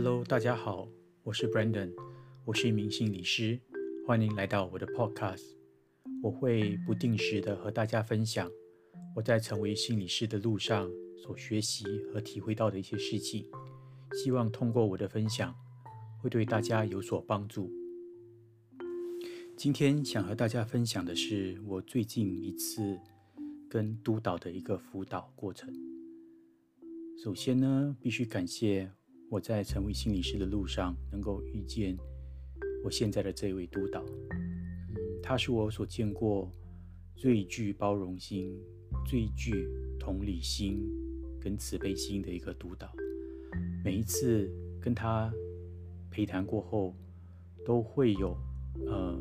[0.00, 0.88] Hello，大家好，
[1.24, 1.92] 我是 Brandon，
[2.44, 3.58] 我是一名心理师，
[4.06, 5.42] 欢迎来到我的 Podcast。
[6.22, 8.48] 我会不定时的和大家分享
[9.16, 13.44] 我在成为心理师的路上所学习和体会到的一些事情，
[14.12, 15.52] 希望通过我的分享
[16.22, 17.68] 会对大家有所帮助。
[19.56, 23.00] 今天想和大家分享的是我最近一次
[23.68, 25.68] 跟督导的一个辅导过程。
[27.20, 28.92] 首先呢，必须感谢
[29.30, 31.96] 我在成为心理师的路上能够遇见
[32.82, 34.02] 我现在的这位督导。
[34.02, 36.50] 嗯他是我所见过
[37.14, 38.58] 最具包容心、
[39.06, 39.68] 最具
[39.98, 40.88] 同理心
[41.38, 42.90] 跟慈悲心的一个督导。
[43.84, 45.30] 每一次跟他
[46.10, 46.96] 陪谈过后，
[47.66, 48.34] 都会有
[48.86, 49.20] 呃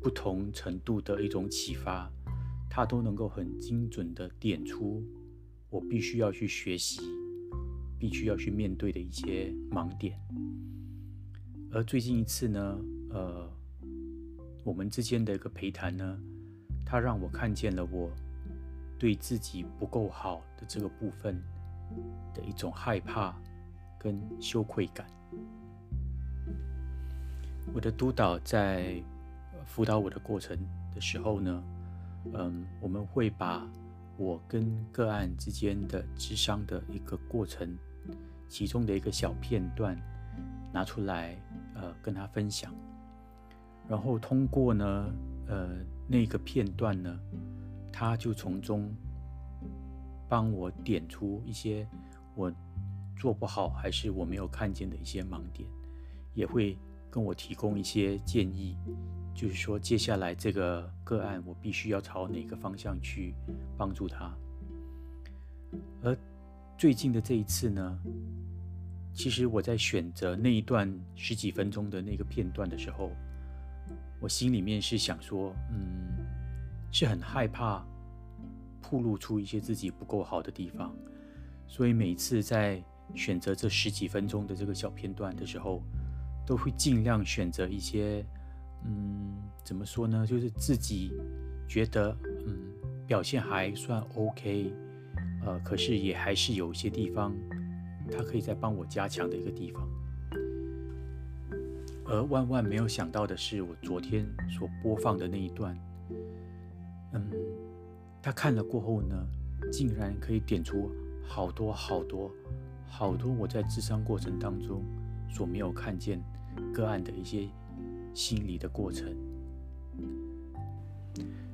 [0.00, 2.10] 不同程度的一种启发，
[2.70, 5.04] 他都能够很精准的点出
[5.68, 7.02] 我必须要去学习、
[7.98, 10.18] 必须要去面对的一些盲点。
[11.70, 12.78] 而最近一次呢，
[13.10, 13.50] 呃。
[14.64, 16.18] 我们之间的一个陪谈呢，
[16.84, 18.10] 他让我看见了我
[18.98, 21.40] 对自己不够好的这个部分
[22.34, 23.32] 的一种害怕
[23.96, 25.06] 跟羞愧感。
[27.72, 29.00] 我的督导在
[29.64, 30.58] 辅导我的过程
[30.92, 31.62] 的时候呢，
[32.34, 33.64] 嗯，我们会把
[34.16, 37.78] 我跟个案之间的智商的一个过程，
[38.48, 39.96] 其中的一个小片段
[40.72, 41.36] 拿出来，
[41.74, 42.72] 呃，跟他分享。
[43.88, 45.14] 然后通过呢，
[45.46, 45.68] 呃，
[46.08, 47.18] 那个片段呢，
[47.92, 48.92] 他就从中
[50.28, 51.86] 帮我点出一些
[52.34, 52.52] 我
[53.16, 55.68] 做不好还是我没有看见的一些盲点，
[56.34, 56.76] 也会
[57.10, 58.76] 跟我提供一些建议，
[59.34, 63.34] 就是说接下来这个个案我必须要朝哪个方向去
[63.78, 64.34] 帮助他。
[66.02, 66.16] 而
[66.78, 67.98] 最近的这一次呢，
[69.14, 73.10] 其实我在选择那一段十几分钟的那个片段的时候。
[74.18, 76.24] 我心里面是想说，嗯，
[76.90, 77.84] 是很害怕
[78.80, 80.96] 暴露出一些自己不够好的地方，
[81.66, 82.82] 所以每次在
[83.14, 85.82] 选择这十几分钟的这个小片段的时候，
[86.46, 88.24] 都会尽量选择一些，
[88.86, 90.26] 嗯，怎么说呢？
[90.26, 91.12] 就是自己
[91.68, 92.16] 觉得，
[92.46, 92.56] 嗯，
[93.06, 94.72] 表现还算 OK，
[95.46, 97.32] 呃，可是也还是有一些地方，
[98.10, 99.88] 他可以再帮我加强的一个地方。
[102.04, 105.78] 而万万没有想到的是，我昨天所播放的那一段，
[107.12, 107.30] 嗯，
[108.20, 109.16] 他看了过后呢，
[109.72, 110.90] 竟然可以点出
[111.24, 112.30] 好多好多
[112.88, 114.82] 好多我在智商过程当中
[115.28, 116.20] 所没有看见
[116.72, 117.48] 个案的一些
[118.14, 119.16] 心理的过程。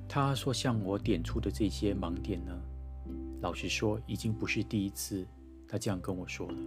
[0.08, 2.52] 他说向我点出的这些盲点呢，
[3.42, 5.26] 老实说，已经不是第一次
[5.68, 6.58] 他这样跟我说了，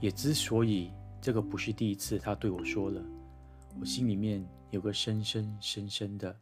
[0.00, 0.90] 也之所以。
[1.20, 3.04] 这个不是第一次，他对我说了，
[3.80, 6.34] 我心里面有个深深深深的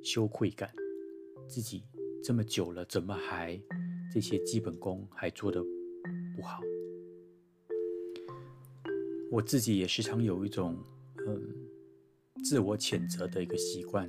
[0.00, 0.70] 羞愧感，
[1.48, 1.82] 自己
[2.22, 3.60] 这么久了，怎么还
[4.12, 5.60] 这些基本功还做得
[6.36, 6.60] 不好？
[9.32, 10.78] 我自己也时常有一种
[11.26, 11.42] 嗯
[12.44, 14.08] 自我谴责的一个习惯，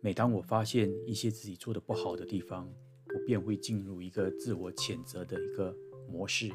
[0.00, 2.72] 每当我发现一些自己做的不好的地方，
[3.14, 5.76] 我便会进入一个自我谴责的一个
[6.08, 6.50] 模式。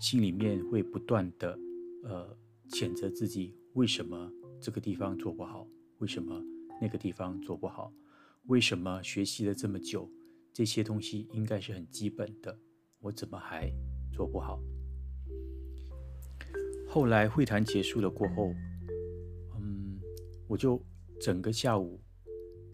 [0.00, 1.58] 心里面会不断的，
[2.04, 2.36] 呃，
[2.68, 5.66] 谴责自己，为什么这个地方做不好？
[5.98, 6.42] 为什么
[6.80, 7.92] 那个地方做不好？
[8.46, 10.10] 为什么学习了这么久，
[10.52, 12.58] 这些东西应该是很基本的，
[13.00, 13.72] 我怎么还
[14.12, 14.60] 做不好？
[16.88, 18.52] 后来会谈结束了过后，
[19.58, 19.98] 嗯，
[20.46, 20.84] 我就
[21.20, 22.00] 整个下午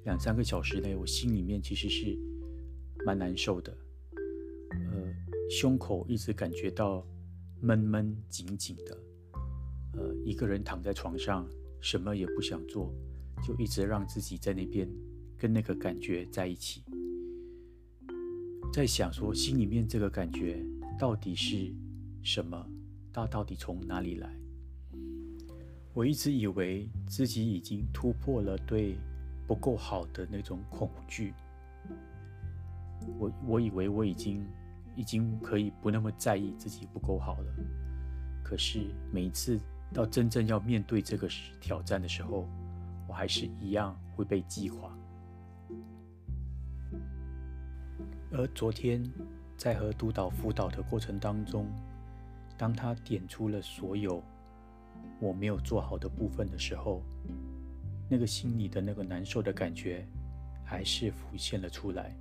[0.05, 2.19] 两三个小时内，我心里面其实是
[3.05, 3.77] 蛮难受的，
[4.71, 5.15] 呃，
[5.51, 7.07] 胸口一直感觉到。
[7.65, 8.99] 闷闷紧紧的，
[9.93, 11.49] 呃，一个人躺在床上，
[11.81, 12.93] 什么也不想做，
[13.41, 14.91] 就一直让自己在那边
[15.39, 16.83] 跟那个感觉在一起，
[18.73, 20.61] 在想说心里面这个感觉
[20.99, 21.73] 到底是
[22.25, 22.69] 什么？
[23.13, 24.37] 它到底从哪里来？
[25.95, 28.97] 我一直以为自己已经突破了对
[29.47, 31.35] 不够好的那种恐惧，
[33.19, 34.47] 我我以为我已经。
[34.95, 37.55] 已经可以不那么在意自己不够好了，
[38.45, 39.59] 可是每一次
[39.91, 41.27] 到真正要面对这个
[41.63, 42.47] 挑战的时候，
[43.09, 44.95] 我还是一样会被击垮。
[48.33, 49.03] 而昨天
[49.57, 51.67] 在和督导辅导的过程当中，
[52.59, 54.23] 当他点出了所有
[55.21, 57.01] 我没有做好的部分的时候，
[58.13, 60.07] 那个心里的那个难受的感觉
[60.63, 62.15] 还是浮现了出来。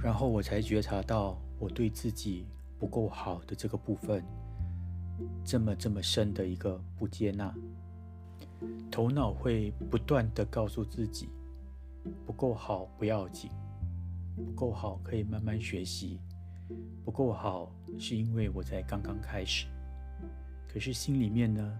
[0.00, 2.46] 然后我才觉察到，我对自己
[2.78, 4.24] 不够好的这个部分，
[5.44, 7.52] 这么这么深的一个不接纳，
[8.88, 11.28] 头脑会不断的告诉自己，
[12.24, 13.50] 不够好不要紧，
[14.36, 16.20] 不够好可以慢慢学习，
[17.04, 19.66] 不够好是因为我才刚刚开始，
[20.68, 21.76] 可是心里面呢，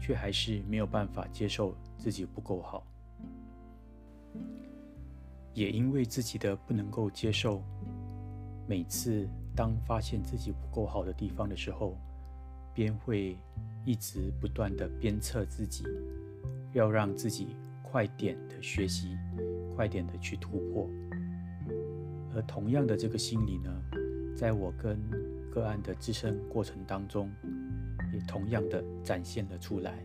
[0.00, 2.86] 却还是没有办法接受自己不够好。
[5.54, 7.62] 也因为自己的不能够接受，
[8.66, 11.96] 每次当发现自己不够好的地方的时候，
[12.72, 13.36] 便会
[13.84, 15.84] 一直不断的鞭策自己，
[16.72, 19.16] 要让自己快点的学习，
[19.76, 20.88] 快点的去突破。
[22.34, 23.70] 而同样的这个心理呢，
[24.34, 24.98] 在我跟
[25.50, 27.30] 个案的自身过程当中，
[28.26, 30.04] 同样的展现了出来。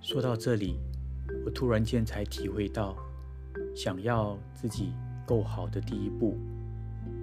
[0.00, 0.78] 说到这里，
[1.44, 2.96] 我突然间才体会到。
[3.74, 4.92] 想要自己
[5.26, 6.36] 够好的第一步，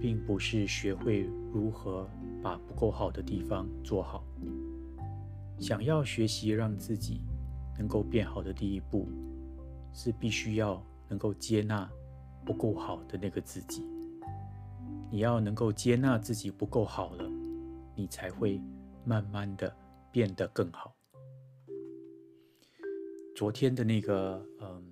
[0.02, 2.10] 并不是学会如何
[2.42, 4.24] 把不够好的地方做好。
[5.60, 7.22] 想要学习让自己
[7.78, 9.08] 能够变好的第一步，
[9.94, 11.90] 是必须要能够接纳
[12.46, 13.84] 不够好的那个自己。
[15.10, 17.30] 你要能够接纳自己不够好了，
[17.96, 18.62] 你才会
[19.06, 19.74] 慢慢的
[20.12, 20.96] 变得更好。
[23.36, 24.92] 昨天的那个，嗯。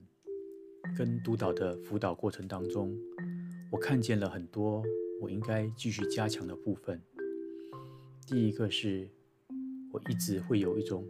[0.98, 2.94] 跟督导的辅导过程当中，
[3.72, 4.84] 我看见了很多
[5.22, 7.02] 我应该继续加强的部分。
[8.28, 9.10] 第一个是，
[9.94, 11.08] 我一直会有一种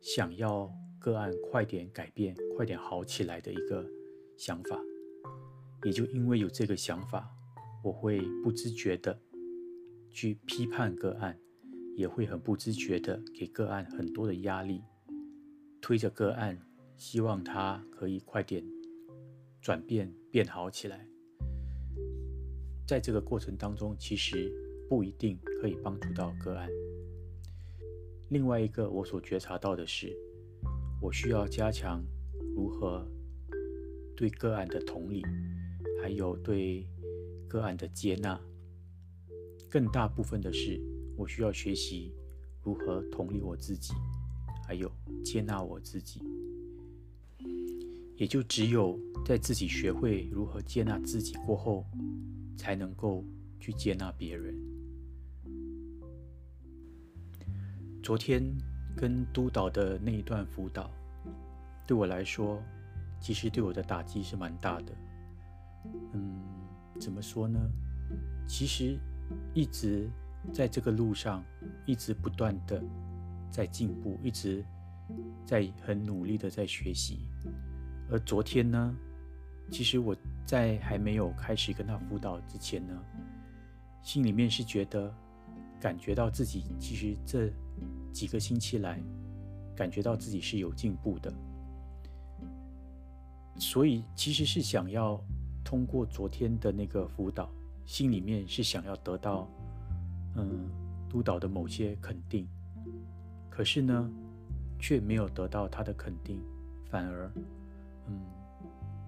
[0.00, 3.84] 想要个案快点改变、快点好起来的一个
[4.38, 4.80] 想法，
[5.82, 7.28] 也就因为有这个想法，
[7.82, 9.20] 我会不自觉的
[10.08, 11.38] 去批判个案，
[11.96, 14.82] 也会很不自觉的给个案很多的压力，
[15.80, 16.58] 推着个案，
[16.96, 18.64] 希望他可以快点。
[19.62, 21.06] 转变变好起来，
[22.88, 24.50] 在这个过程当中，其实
[24.88, 26.66] 不一定可以帮助到个案。
[28.30, 30.16] 另外一个我所觉察到的是，
[31.02, 32.02] 我需要加强
[32.56, 33.06] 如何
[34.16, 35.22] 对个案的同理，
[36.02, 36.86] 还有对
[37.46, 38.40] 个案的接纳。
[39.68, 40.80] 更大部分的是，
[41.20, 42.14] 我需要学习
[42.62, 43.92] 如何同理我自己，
[44.66, 44.90] 还有
[45.22, 46.22] 接纳我自己。
[48.16, 51.84] 也就只有在自己学会如何接纳自己过后，
[52.56, 53.22] 才能够
[53.58, 54.54] 去接纳别人。
[58.02, 58.42] 昨天
[58.96, 60.90] 跟督导的那一段辅导，
[61.86, 62.62] 对我来说，
[63.20, 64.96] 其实对我的打击是蛮大的。
[66.14, 66.40] 嗯，
[66.98, 67.60] 怎么说呢？
[68.48, 68.98] 其实
[69.52, 70.08] 一直
[70.52, 71.44] 在这个路上，
[71.86, 72.82] 一直不断的
[73.50, 74.64] 在进步，一直
[75.44, 77.18] 在很努力的在学习。
[78.10, 78.96] 而昨天呢，
[79.70, 83.00] 其实我在还没有开始跟他辅导之前呢，
[84.02, 85.14] 心里面是觉得，
[85.80, 87.52] 感觉到自己其实这
[88.12, 89.00] 几个星期来，
[89.76, 91.32] 感觉到自己是有进步的，
[93.58, 95.22] 所以其实是想要
[95.62, 97.48] 通过昨天的那个辅导，
[97.84, 99.48] 心里面是想要得到，
[100.36, 100.68] 嗯，
[101.08, 102.46] 督导的某些肯定，
[103.48, 104.10] 可是呢，
[104.78, 106.40] 却没有得到他的肯定，
[106.90, 107.30] 反而。
[108.08, 108.20] 嗯，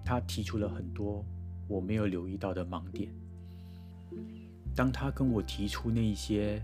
[0.05, 1.23] 他提出了很多
[1.67, 3.11] 我没有留意到的盲点。
[4.75, 6.61] 当他跟我提出那一些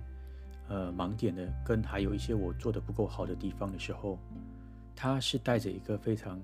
[0.67, 4.19] 呃盲点的，跟还有一些我做的不够好的地方的时候，
[4.95, 6.39] 他是带着一个非常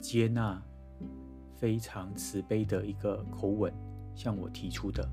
[0.00, 0.60] 接纳、
[1.56, 3.72] 非常慈悲的一个口吻
[4.14, 5.06] 向我提出的，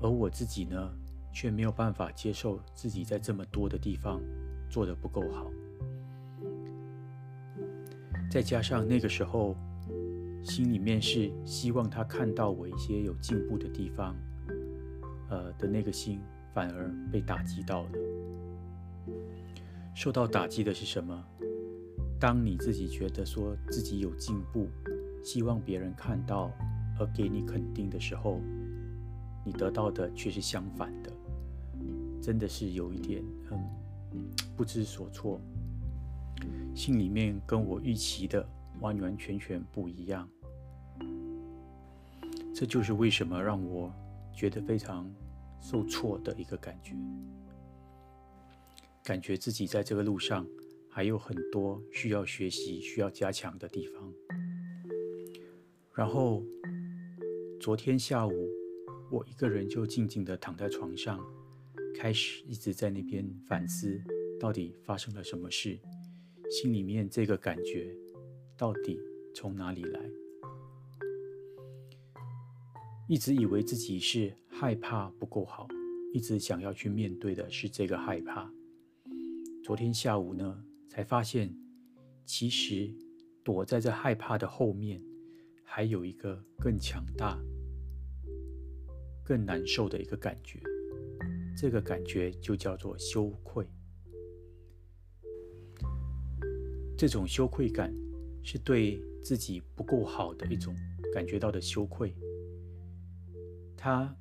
[0.00, 0.90] 而我自己呢，
[1.34, 4.22] 却没有办法接受自己在这么多的地方
[4.70, 5.50] 做的不够好。
[8.30, 9.56] 再加上那个时候，
[10.44, 14.16] 心里面是希望他看到我一些有进步的地方，
[15.28, 16.20] 呃的那个心
[16.54, 17.88] 反而被打击到了。
[19.94, 21.24] 受到打击的是什么？
[22.20, 24.68] 当你自己觉得说自己有进步，
[25.22, 26.50] 希望别人看到
[26.98, 28.40] 而给你肯定的时候，
[29.44, 31.12] 你得到的却是相反的，
[32.24, 35.38] 真的是有一点嗯不知所措。
[36.74, 38.48] 心里面跟我预期的
[38.80, 40.26] 完完全全不一样，
[42.54, 43.92] 这就是为什么让我
[44.34, 45.06] 觉得非常
[45.60, 46.96] 受挫的一个感觉，
[49.02, 50.46] 感觉自己在这个路上
[50.88, 54.12] 还有很多需要学习、需要加强的地方。
[55.92, 56.42] 然后
[57.60, 58.48] 昨天下午，
[59.10, 61.20] 我一个人就静静的躺在床上，
[61.94, 64.02] 开始一直在那边反思，
[64.38, 65.78] 到底发生了什么事。
[66.50, 67.96] 心里面这个感觉
[68.56, 69.00] 到底
[69.34, 70.00] 从哪里来？
[73.08, 75.68] 一直以为自己是害怕不够好，
[76.12, 78.50] 一直想要去面对的是这个害怕。
[79.62, 81.54] 昨天下午呢，才发现
[82.24, 82.92] 其实
[83.42, 85.02] 躲在这害怕的后面，
[85.62, 87.38] 还有一个更强大、
[89.24, 90.60] 更难受的一个感觉。
[91.56, 93.66] 这个感觉就叫做羞愧。
[96.96, 97.92] 这种羞愧感
[98.42, 100.74] 是对自己不够好的一种
[101.12, 102.14] 感觉到的羞愧。
[103.76, 104.14] 它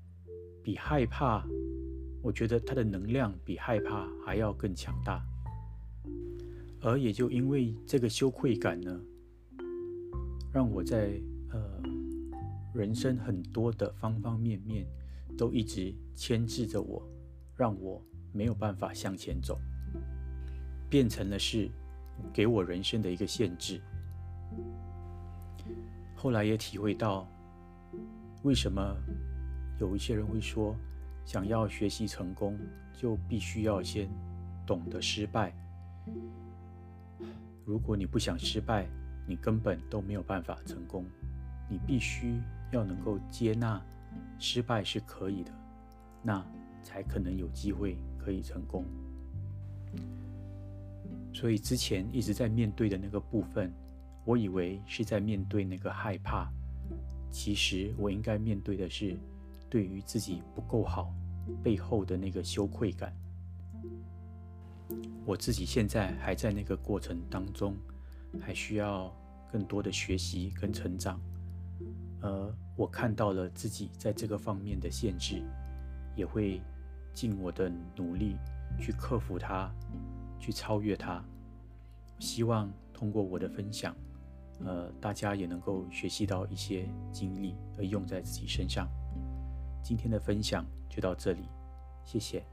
[0.62, 1.46] 比害怕，
[2.22, 5.24] 我觉得它的能量比害怕还要更强大。
[6.82, 9.02] 而也就因为这个羞愧感呢，
[10.52, 11.22] 让我在
[11.52, 11.82] 呃
[12.74, 14.86] 人生很多的方方面面
[15.38, 17.08] 都一直牵制着我，
[17.56, 19.60] 让我没有办法向前走，
[20.90, 21.70] 变成了是
[22.34, 23.82] 给我人生的一个限制。
[26.16, 27.28] 后来也体会到，
[28.44, 28.96] 为什么
[29.80, 30.76] 有一些人会说，
[31.26, 32.58] 想要学习成功，
[32.94, 34.10] 就必须要先
[34.66, 35.54] 懂得失败。
[37.66, 38.88] 如果你不想失败，
[39.28, 41.06] 你根本都没有办法成功。
[41.70, 42.42] 你必须
[42.72, 43.82] 要能够接纳
[44.38, 45.52] 失败是可以的，
[46.22, 46.46] 那
[46.84, 48.86] 才可能有机会可以成功。
[51.34, 53.74] 所以之前一直在面对的那个部分，
[54.24, 56.48] 我以为是在面对那个害怕，
[57.32, 59.18] 其实我应该面对的是
[59.70, 61.12] 对于自己不够好
[61.64, 63.12] 背后的那个羞愧感。
[65.26, 67.76] 我自己现在还在那个过程当中，
[68.40, 69.12] 还需要
[69.52, 71.20] 更多的学习跟成长。
[72.22, 75.42] 而我看到了自己在这个方面的限制，
[76.16, 76.62] 也会
[77.14, 78.36] 尽我的努力
[78.80, 79.72] 去克服它，
[80.40, 81.24] 去超越它。
[82.20, 83.96] 希望通过我的分享，
[84.64, 88.88] 呃，大家也能够学习到一些经历，而用在自己身上。
[89.84, 91.50] 今天的分享就到这里，
[92.06, 92.44] 谢谢。